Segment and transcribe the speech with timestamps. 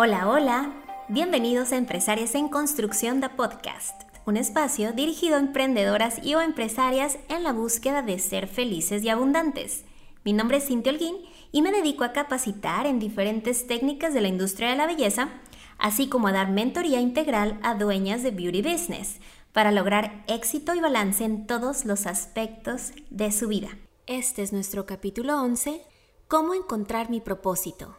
[0.00, 0.72] Hola, hola.
[1.08, 7.18] Bienvenidos a Empresarias en Construcción de Podcast, un espacio dirigido a emprendedoras y o empresarias
[7.28, 9.82] en la búsqueda de ser felices y abundantes.
[10.24, 11.16] Mi nombre es Cintia Holguín
[11.50, 15.30] y me dedico a capacitar en diferentes técnicas de la industria de la belleza,
[15.78, 19.16] así como a dar mentoría integral a dueñas de beauty business
[19.52, 23.70] para lograr éxito y balance en todos los aspectos de su vida.
[24.06, 25.82] Este es nuestro capítulo 11,
[26.28, 27.96] ¿Cómo encontrar mi propósito?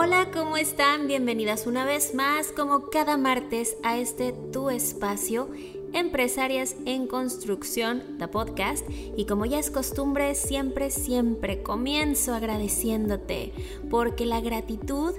[0.00, 1.08] Hola, ¿cómo están?
[1.08, 5.48] Bienvenidas una vez más, como cada martes, a este tu espacio,
[5.92, 8.86] Empresarias en Construcción, The Podcast.
[9.16, 13.52] Y como ya es costumbre, siempre, siempre comienzo agradeciéndote,
[13.90, 15.14] porque la gratitud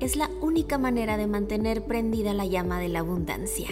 [0.00, 3.68] es la única manera de mantener prendida la llama de la abundancia.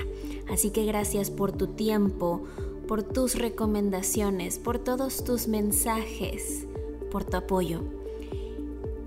[0.50, 2.45] Así que gracias por tu tiempo,
[2.87, 6.67] por tus recomendaciones, por todos tus mensajes,
[7.11, 8.03] por tu apoyo.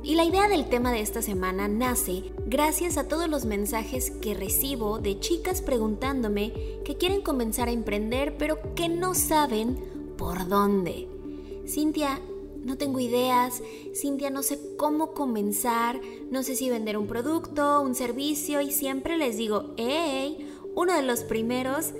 [0.07, 4.35] Y la idea del tema de esta semana nace gracias a todos los mensajes que
[4.35, 6.53] recibo de chicas preguntándome
[6.85, 9.77] que quieren comenzar a emprender pero que no saben
[10.17, 11.09] por dónde.
[11.67, 12.21] Cintia,
[12.63, 13.61] no tengo ideas,
[13.93, 15.99] Cintia, no sé cómo comenzar,
[16.31, 20.37] no sé si vender un producto, un servicio y siempre les digo, hey,
[20.73, 21.91] uno de los primeros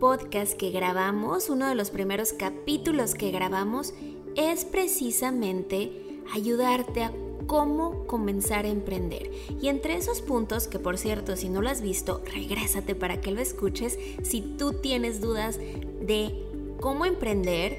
[0.00, 3.92] podcasts que grabamos, uno de los primeros capítulos que grabamos
[4.34, 7.12] es precisamente ayudarte a
[7.46, 9.30] cómo comenzar a emprender.
[9.60, 13.30] Y entre esos puntos, que por cierto, si no lo has visto, regrésate para que
[13.30, 13.98] lo escuches.
[14.22, 16.34] Si tú tienes dudas de
[16.80, 17.78] cómo emprender,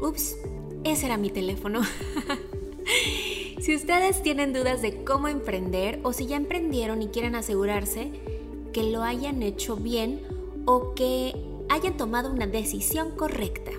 [0.00, 0.36] ups,
[0.84, 1.82] ese era mi teléfono.
[3.60, 8.10] si ustedes tienen dudas de cómo emprender o si ya emprendieron y quieren asegurarse
[8.72, 10.20] que lo hayan hecho bien
[10.66, 11.34] o que
[11.68, 13.72] hayan tomado una decisión correcta.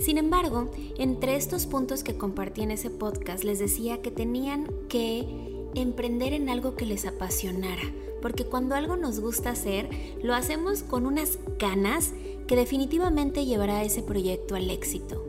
[0.00, 5.26] Sin embargo, entre estos puntos que compartí en ese podcast les decía que tenían que
[5.74, 7.82] emprender en algo que les apasionara,
[8.22, 9.88] porque cuando algo nos gusta hacer,
[10.22, 12.12] lo hacemos con unas ganas
[12.46, 15.24] que definitivamente llevará ese proyecto al éxito.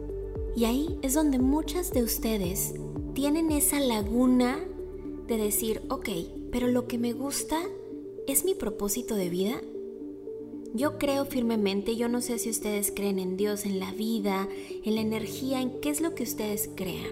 [0.56, 2.74] Y ahí es donde muchas de ustedes
[3.14, 4.58] tienen esa laguna
[5.28, 6.10] de decir, ok,
[6.52, 7.60] pero lo que me gusta
[8.28, 9.62] es mi propósito de vida.
[10.74, 14.48] Yo creo firmemente, yo no sé si ustedes creen en Dios, en la vida,
[14.86, 17.12] en la energía, en qué es lo que ustedes crean.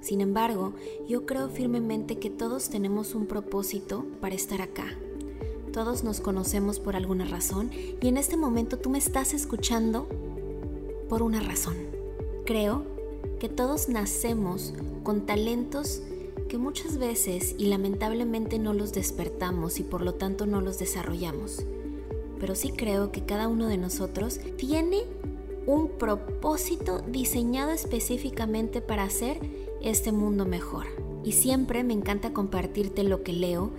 [0.00, 0.72] Sin embargo,
[1.06, 4.86] yo creo firmemente que todos tenemos un propósito para estar acá.
[5.74, 7.70] Todos nos conocemos por alguna razón
[8.00, 10.08] y en este momento tú me estás escuchando
[11.10, 11.76] por una razón.
[12.46, 12.84] Creo
[13.38, 16.00] que todos nacemos con talentos
[16.48, 21.66] que muchas veces y lamentablemente no los despertamos y por lo tanto no los desarrollamos
[22.38, 25.04] pero sí creo que cada uno de nosotros tiene
[25.66, 29.40] un propósito diseñado específicamente para hacer
[29.82, 30.86] este mundo mejor.
[31.24, 33.72] Y siempre me encanta compartirte lo que leo,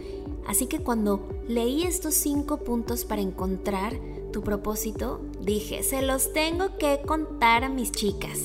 [0.46, 3.94] así que cuando leí estos cinco puntos para encontrar
[4.34, 8.40] tu propósito, dije, se los tengo que contar a mis chicas.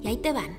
[0.00, 0.56] Y ahí te van.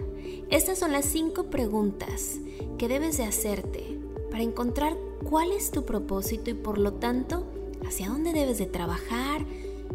[0.51, 2.37] Estas son las cinco preguntas
[2.77, 3.99] que debes de hacerte
[4.29, 4.95] para encontrar
[5.27, 7.45] cuál es tu propósito y por lo tanto
[7.85, 9.45] hacia dónde debes de trabajar,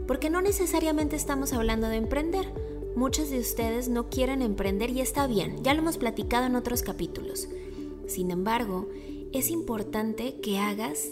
[0.07, 2.47] porque no necesariamente estamos hablando de emprender.
[2.95, 6.83] Muchos de ustedes no quieren emprender y está bien, ya lo hemos platicado en otros
[6.83, 7.49] capítulos.
[8.07, 8.89] Sin embargo,
[9.33, 11.11] es importante que hagas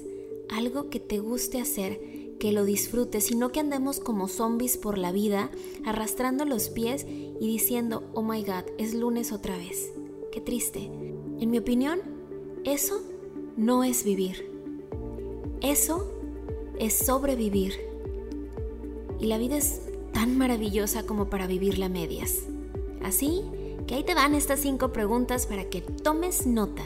[0.48, 5.12] algo que te guste hacer, que lo disfrutes, sino que andemos como zombies por la
[5.12, 5.50] vida,
[5.84, 9.92] arrastrando los pies y diciendo, oh my god, es lunes otra vez.
[10.32, 10.90] Qué triste.
[11.40, 12.00] En mi opinión,
[12.64, 13.00] eso
[13.56, 14.50] no es vivir.
[15.60, 16.10] Eso
[16.78, 17.74] es sobrevivir.
[19.20, 19.80] Y la vida es
[20.12, 22.42] tan maravillosa como para vivirla a medias.
[23.02, 23.42] Así
[23.86, 26.84] que ahí te van estas cinco preguntas para que tomes nota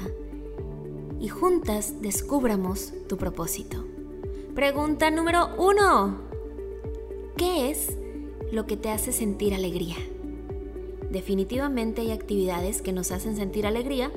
[1.20, 3.84] y juntas descubramos tu propósito.
[4.54, 6.18] Pregunta número uno.
[7.36, 7.96] ¿Qué es
[8.50, 9.96] lo que te hace sentir alegría?
[11.10, 14.10] Definitivamente hay actividades que nos hacen sentir alegría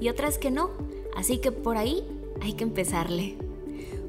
[0.00, 0.70] y otras que no,
[1.16, 2.04] así que por ahí
[2.40, 3.36] hay que empezarle.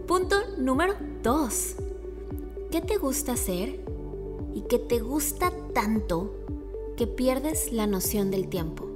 [0.07, 1.75] Punto número 2.
[2.71, 3.83] ¿Qué te gusta hacer
[4.55, 6.33] y que te gusta tanto
[6.95, 8.87] que pierdes la noción del tiempo?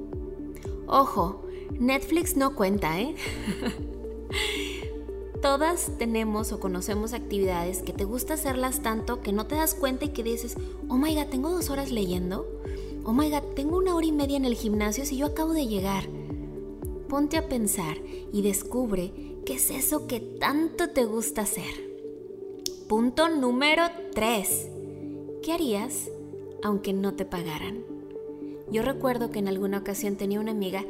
[0.88, 1.44] Ojo,
[1.78, 3.16] Netflix no cuenta, ¿eh?
[5.42, 10.06] Todas tenemos o conocemos actividades que te gusta hacerlas tanto que no te das cuenta
[10.06, 10.56] y que dices,
[10.88, 12.48] oh my god, tengo dos horas leyendo.
[13.04, 15.68] Oh my god, tengo una hora y media en el gimnasio si yo acabo de
[15.68, 16.06] llegar.
[17.10, 17.98] Ponte a pensar
[18.32, 21.92] y descubre ¿Qué es eso que tanto te gusta hacer?
[22.88, 23.84] Punto número
[24.14, 24.68] 3.
[25.44, 26.10] ¿Qué harías
[26.64, 27.84] aunque no te pagaran.
[28.72, 30.86] Yo recuerdo que en alguna ocasión tenía una amiga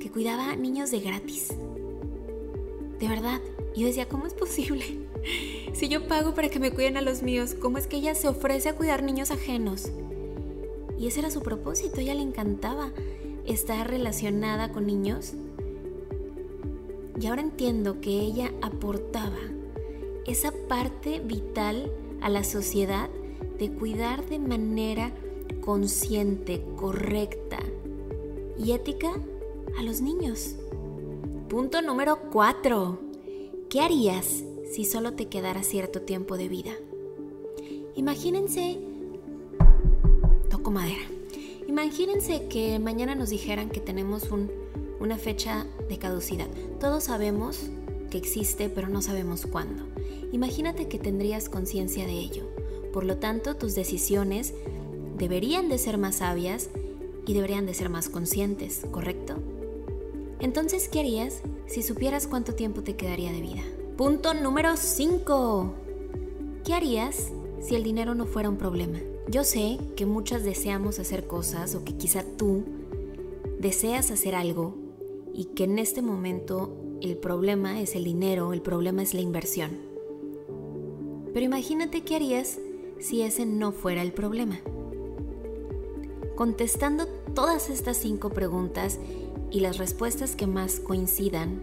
[0.00, 1.48] que cuidaba a niños de gratis.
[2.98, 3.40] De verdad,
[3.76, 4.84] yo decía, ¿cómo es posible?
[5.74, 8.28] Si yo pago para que me cuiden a los míos, ¿cómo es que ella se
[8.28, 9.90] ofrece a cuidar niños ajenos?
[10.98, 12.92] Y ese era su propósito, ella le encantaba
[13.44, 15.32] estar relacionada con niños.
[17.18, 19.38] Y ahora entiendo que ella aportaba
[20.26, 21.90] esa parte vital
[22.20, 23.08] a la sociedad
[23.58, 25.12] de cuidar de manera
[25.60, 27.58] consciente, correcta
[28.58, 29.12] y ética
[29.78, 30.56] a los niños.
[31.48, 32.98] Punto número 4.
[33.70, 36.72] ¿Qué harías si solo te quedara cierto tiempo de vida?
[37.94, 38.78] Imagínense,
[40.50, 41.02] toco madera,
[41.66, 44.24] imagínense que mañana nos dijeran que tenemos
[45.00, 46.48] una fecha de caducidad.
[46.80, 47.60] Todos sabemos
[48.10, 49.84] que existe, pero no sabemos cuándo.
[50.32, 52.44] Imagínate que tendrías conciencia de ello.
[52.92, 54.54] Por lo tanto, tus decisiones
[55.18, 56.70] deberían de ser más sabias
[57.26, 59.36] y deberían de ser más conscientes, ¿correcto?
[60.40, 63.62] Entonces, ¿qué harías si supieras cuánto tiempo te quedaría de vida?
[63.96, 65.72] Punto número 5.
[66.64, 67.28] ¿Qué harías
[67.60, 68.98] si el dinero no fuera un problema?
[69.28, 72.62] Yo sé que muchas deseamos hacer cosas o que quizá tú
[73.58, 74.85] deseas hacer algo
[75.36, 79.72] y que en este momento el problema es el dinero, el problema es la inversión.
[81.34, 82.58] Pero imagínate qué harías
[82.98, 84.58] si ese no fuera el problema.
[86.34, 88.98] Contestando todas estas cinco preguntas
[89.50, 91.62] y las respuestas que más coincidan,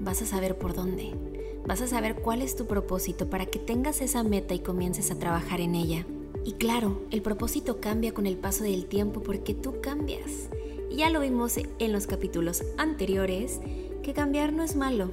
[0.00, 1.12] vas a saber por dónde.
[1.66, 5.18] Vas a saber cuál es tu propósito para que tengas esa meta y comiences a
[5.18, 6.06] trabajar en ella.
[6.44, 10.48] Y claro, el propósito cambia con el paso del tiempo porque tú cambias.
[10.90, 13.60] Ya lo vimos en los capítulos anteriores
[14.02, 15.10] que cambiar no es malo.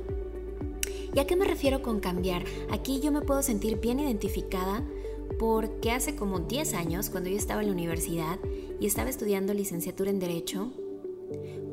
[1.14, 2.44] ¿Y a qué me refiero con cambiar?
[2.72, 4.84] Aquí yo me puedo sentir bien identificada
[5.38, 8.40] porque hace como 10 años, cuando yo estaba en la universidad
[8.80, 10.72] y estaba estudiando licenciatura en Derecho,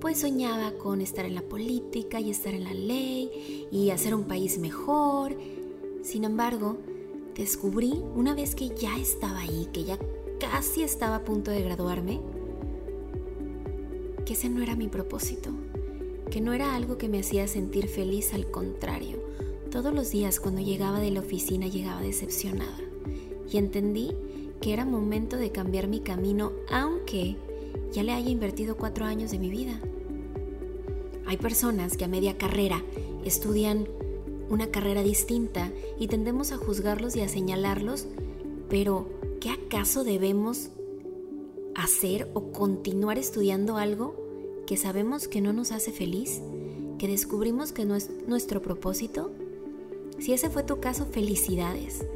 [0.00, 4.24] pues soñaba con estar en la política y estar en la ley y hacer un
[4.24, 5.36] país mejor.
[6.02, 6.78] Sin embargo,
[7.36, 9.98] descubrí una vez que ya estaba ahí, que ya
[10.38, 12.20] casi estaba a punto de graduarme,
[14.30, 15.50] que ese no era mi propósito
[16.30, 19.18] que no era algo que me hacía sentir feliz, al contrario.
[19.72, 22.78] Todos los días cuando llegaba de la oficina llegaba decepcionada
[23.50, 24.12] y entendí
[24.60, 27.38] que era momento de cambiar mi camino aunque
[27.90, 29.80] ya le haya invertido cuatro años de mi vida.
[31.26, 32.84] Hay personas que a media carrera
[33.24, 33.88] estudian
[34.48, 38.06] una carrera distinta y tendemos a juzgarlos y a señalarlos,
[38.68, 39.08] pero
[39.40, 40.70] ¿qué acaso debemos
[41.74, 44.19] hacer o continuar estudiando algo
[44.70, 46.40] que sabemos que no nos hace feliz,
[46.96, 49.32] que descubrimos que no es nuestro propósito?
[50.20, 52.06] Si ese fue tu caso, felicidades.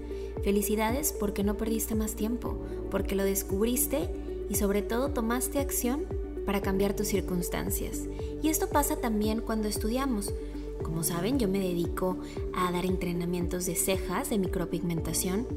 [0.44, 2.56] Felicidades porque no perdiste más tiempo,
[2.92, 4.08] porque lo descubriste
[4.48, 6.04] y sobre todo tomaste acción
[6.46, 8.02] para cambiar tus circunstancias.
[8.40, 10.32] Y esto pasa también cuando estudiamos.
[10.80, 12.18] Como saben, yo me dedico
[12.54, 15.48] a dar entrenamientos de cejas, de micropigmentación.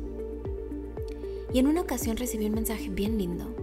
[1.53, 3.56] Y en una ocasión recibí un mensaje bien lindo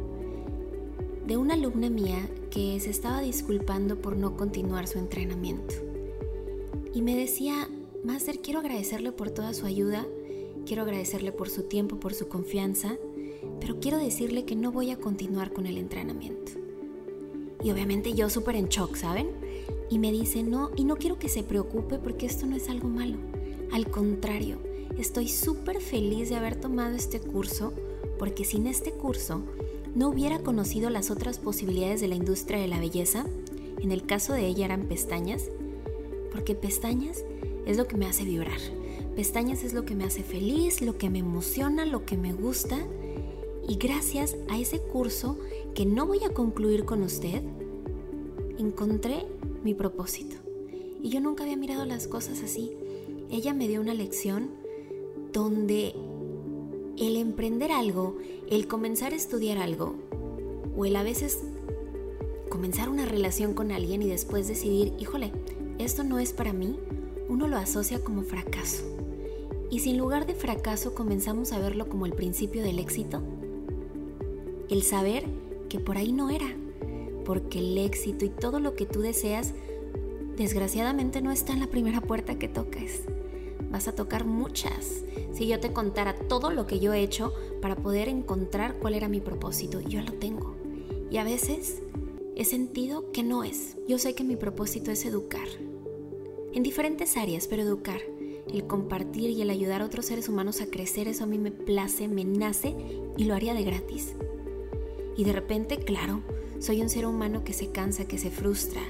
[1.26, 5.74] de una alumna mía que se estaba disculpando por no continuar su entrenamiento.
[6.92, 7.68] Y me decía,
[8.04, 10.06] Master, quiero agradecerle por toda su ayuda,
[10.66, 12.96] quiero agradecerle por su tiempo, por su confianza,
[13.60, 16.52] pero quiero decirle que no voy a continuar con el entrenamiento.
[17.62, 19.30] Y obviamente yo súper en shock, ¿saben?
[19.88, 22.88] Y me dice, no, y no quiero que se preocupe porque esto no es algo
[22.88, 23.16] malo.
[23.72, 24.58] Al contrario,
[24.98, 27.72] estoy súper feliz de haber tomado este curso
[28.18, 29.42] porque sin este curso
[29.94, 33.26] no hubiera conocido las otras posibilidades de la industria de la belleza,
[33.80, 35.50] en el caso de ella eran pestañas,
[36.32, 37.24] porque pestañas
[37.66, 38.58] es lo que me hace vibrar.
[39.14, 42.78] Pestañas es lo que me hace feliz, lo que me emociona, lo que me gusta.
[43.68, 45.38] Y gracias a ese curso
[45.74, 47.42] que no voy a concluir con usted,
[48.58, 49.26] encontré
[49.62, 50.36] mi propósito.
[51.02, 52.72] Y yo nunca había mirado las cosas así.
[53.30, 54.50] Ella me dio una lección
[55.32, 55.94] donde
[56.98, 58.16] el emprender algo,
[58.48, 59.94] el comenzar a estudiar algo,
[60.76, 61.42] o el a veces
[62.48, 65.32] comenzar una relación con alguien y después decidir, híjole,
[65.78, 66.78] esto no es para mí,
[67.28, 68.84] uno lo asocia como fracaso.
[69.70, 73.22] Y si en lugar de fracaso comenzamos a verlo como el principio del éxito,
[74.68, 75.24] el saber
[75.68, 76.46] que por ahí no era,
[77.24, 79.52] porque el éxito y todo lo que tú deseas,
[80.36, 83.02] desgraciadamente no está en la primera puerta que toques
[83.70, 85.02] vas a tocar muchas.
[85.32, 89.08] Si yo te contara todo lo que yo he hecho para poder encontrar cuál era
[89.08, 90.56] mi propósito, yo lo tengo.
[91.10, 91.82] Y a veces
[92.36, 93.76] he sentido que no es.
[93.88, 95.48] Yo sé que mi propósito es educar.
[96.52, 98.00] En diferentes áreas, pero educar.
[98.52, 101.50] El compartir y el ayudar a otros seres humanos a crecer, eso a mí me
[101.50, 102.74] place, me nace
[103.16, 104.14] y lo haría de gratis.
[105.16, 106.22] Y de repente, claro,
[106.58, 108.82] soy un ser humano que se cansa, que se frustra,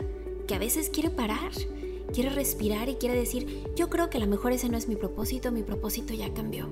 [0.46, 1.52] que a veces quiere parar,
[2.14, 4.94] quiere respirar y quiere decir, yo creo que a lo mejor ese no es mi
[4.94, 6.68] propósito, mi propósito ya cambió.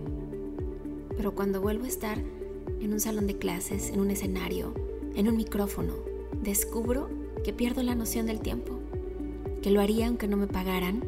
[1.17, 2.19] Pero cuando vuelvo a estar
[2.81, 4.73] en un salón de clases, en un escenario,
[5.17, 5.95] en un micrófono,
[6.41, 7.11] descubro
[7.43, 8.79] que pierdo la noción del tiempo,
[9.63, 11.03] que lo haría aunque no me pagaran,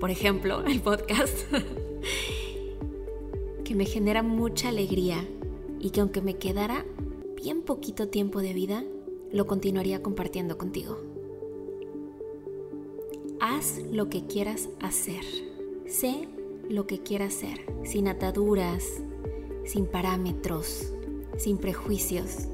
[0.00, 1.34] por ejemplo, el podcast,
[3.64, 5.26] que me genera mucha alegría
[5.80, 6.84] y que aunque me quedara
[7.42, 8.84] bien poquito tiempo de vida,
[9.32, 11.15] lo continuaría compartiendo contigo.
[13.56, 15.24] Haz lo que quieras hacer.
[15.86, 16.28] Sé
[16.68, 18.84] lo que quieras hacer, sin ataduras,
[19.64, 20.92] sin parámetros,
[21.38, 22.48] sin prejuicios.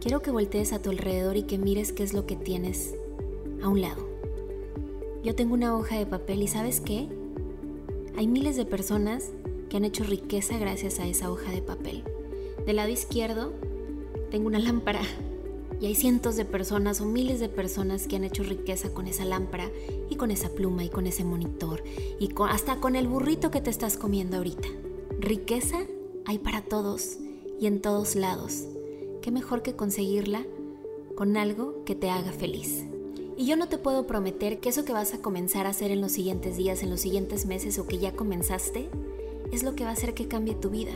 [0.00, 2.94] Quiero que voltees a tu alrededor y que mires qué es lo que tienes
[3.62, 4.08] a un lado.
[5.22, 7.06] Yo tengo una hoja de papel y ¿sabes qué?
[8.16, 9.32] Hay miles de personas
[9.68, 12.04] que han hecho riqueza gracias a esa hoja de papel.
[12.64, 13.52] Del lado izquierdo
[14.30, 15.02] tengo una lámpara
[15.80, 19.24] y hay cientos de personas o miles de personas que han hecho riqueza con esa
[19.24, 19.70] lámpara
[20.10, 21.82] y con esa pluma y con ese monitor
[22.18, 24.68] y hasta con el burrito que te estás comiendo ahorita.
[25.18, 25.78] Riqueza
[26.24, 27.18] hay para todos
[27.60, 28.64] y en todos lados.
[29.22, 30.44] ¿Qué mejor que conseguirla
[31.16, 32.84] con algo que te haga feliz?
[33.36, 36.00] Y yo no te puedo prometer que eso que vas a comenzar a hacer en
[36.00, 38.88] los siguientes días, en los siguientes meses o que ya comenzaste,
[39.52, 40.92] es lo que va a hacer que cambie tu vida.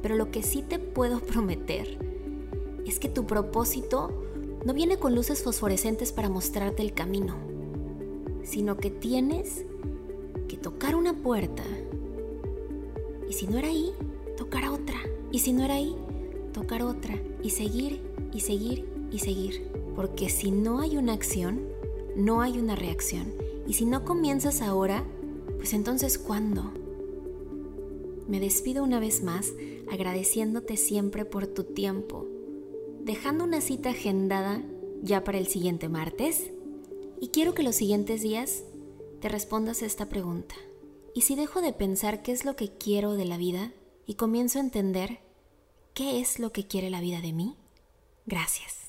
[0.00, 2.15] Pero lo que sí te puedo prometer
[2.88, 4.10] es que tu propósito
[4.64, 7.36] no viene con luces fosforescentes para mostrarte el camino,
[8.42, 9.64] sino que tienes
[10.48, 11.62] que tocar una puerta
[13.28, 13.92] y si no era ahí,
[14.36, 14.96] tocar otra.
[15.32, 15.96] Y si no era ahí,
[16.52, 17.20] tocar otra.
[17.42, 18.00] Y seguir
[18.32, 19.68] y seguir y seguir.
[19.94, 21.62] Porque si no hay una acción,
[22.14, 23.32] no hay una reacción.
[23.66, 25.04] Y si no comienzas ahora,
[25.56, 26.72] pues entonces ¿cuándo?
[28.28, 29.52] Me despido una vez más
[29.90, 32.26] agradeciéndote siempre por tu tiempo,
[33.06, 34.60] dejando una cita agendada
[35.00, 36.50] ya para el siguiente martes
[37.20, 38.64] y quiero que los siguientes días
[39.20, 40.56] te respondas esta pregunta.
[41.14, 43.72] ¿Y si dejo de pensar qué es lo que quiero de la vida
[44.06, 45.20] y comienzo a entender
[45.94, 47.56] qué es lo que quiere la vida de mí?
[48.26, 48.85] Gracias.